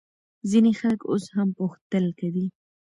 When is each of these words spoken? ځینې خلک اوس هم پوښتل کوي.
ځینې 0.49 0.71
خلک 0.79 1.01
اوس 1.11 1.25
هم 1.35 1.47
پوښتل 1.57 2.05
کوي. 2.19 2.45